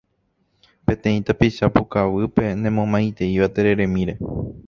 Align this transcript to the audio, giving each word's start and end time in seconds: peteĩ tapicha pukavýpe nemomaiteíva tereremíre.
peteĩ 0.91 1.19
tapicha 1.27 1.65
pukavýpe 1.75 2.45
nemomaiteíva 2.63 3.47
tereremíre. 3.59 4.13